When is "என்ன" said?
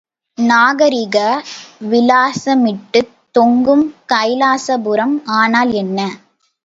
5.75-5.99